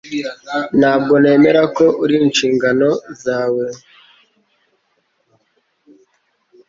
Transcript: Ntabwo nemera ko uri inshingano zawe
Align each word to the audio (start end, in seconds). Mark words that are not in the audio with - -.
Ntabwo 0.79 1.13
nemera 1.23 1.61
ko 1.77 1.85
uri 2.03 2.15
inshingano 2.25 2.89
zawe 3.23 3.65